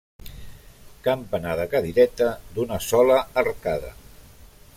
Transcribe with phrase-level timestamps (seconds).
[1.07, 3.97] Campanar de cadireta d'una sola arcada.